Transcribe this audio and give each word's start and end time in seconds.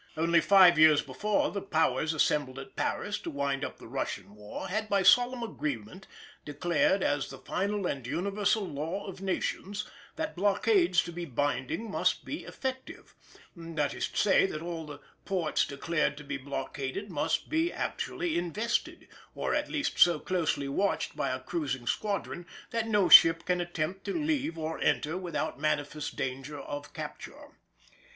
Only 0.17 0.41
five 0.41 0.79
years 0.79 1.03
before 1.03 1.51
the 1.51 1.61
Powers 1.61 2.11
assembled 2.11 2.57
at 2.57 2.75
Paris 2.75 3.19
to 3.19 3.29
wind 3.29 3.63
up 3.63 3.77
the 3.77 3.87
Russian 3.87 4.33
war 4.33 4.67
had 4.67 4.89
by 4.89 5.03
solemn 5.03 5.43
agreement 5.43 6.07
declared, 6.43 7.03
as 7.03 7.29
the 7.29 7.37
final 7.37 7.85
and 7.85 8.07
universal 8.07 8.67
law 8.67 9.05
of 9.05 9.21
nations, 9.21 9.87
that 10.15 10.35
blockades 10.35 11.03
to 11.03 11.11
be 11.11 11.25
binding 11.25 11.91
must 11.91 12.25
be 12.25 12.45
effective; 12.45 13.13
that 13.55 13.93
is 13.93 14.07
to 14.07 14.17
say, 14.17 14.47
that 14.47 14.63
all 14.63 14.87
the 14.87 15.01
ports 15.23 15.67
declared 15.67 16.17
to 16.17 16.23
be 16.23 16.37
blockaded 16.37 17.11
must 17.11 17.47
be 17.47 17.71
actually 17.71 18.39
invested, 18.39 19.07
or 19.35 19.53
at 19.53 19.69
least 19.69 19.99
so 19.99 20.17
closely 20.19 20.67
watched 20.67 21.15
by 21.15 21.29
a 21.29 21.39
cruising 21.39 21.85
squadron 21.85 22.47
that 22.71 22.87
no 22.87 23.07
ship 23.07 23.45
can 23.45 23.61
attempt 23.61 24.03
to 24.05 24.13
leave 24.15 24.57
or 24.57 24.79
enter 24.81 25.15
without 25.15 25.59
manifest 25.59 26.15
danger 26.15 26.59
of 26.59 26.91
capture. 26.91 27.51